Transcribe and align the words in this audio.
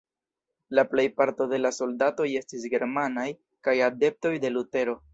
La 0.79 0.85
plejparto 0.93 1.47
de 1.51 1.59
la 1.61 1.71
soldatoj 1.79 2.29
estis 2.41 2.67
germanaj 2.75 3.29
kaj 3.69 3.81
adeptoj 3.93 4.37
de 4.47 4.57
Lutero. 4.59 5.03